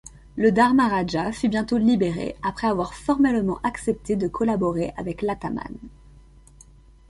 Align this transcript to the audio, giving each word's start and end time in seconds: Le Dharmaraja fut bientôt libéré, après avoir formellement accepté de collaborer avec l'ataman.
Le 0.35 0.51
Dharmaraja 0.51 1.31
fut 1.31 1.47
bientôt 1.47 1.77
libéré, 1.77 2.35
après 2.41 2.65
avoir 2.65 2.95
formellement 2.95 3.59
accepté 3.61 4.15
de 4.15 4.27
collaborer 4.27 4.93
avec 4.97 5.21
l'ataman. 5.21 5.69